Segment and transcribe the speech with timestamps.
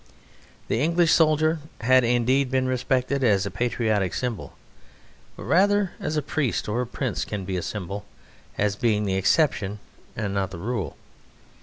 [0.67, 4.53] The English soldier had indeed been respected as a patriotic symbol,
[5.37, 8.05] but rather as a priest or a prince can be a symbol,
[8.57, 9.77] as being the exception
[10.15, 10.97] and not the rule.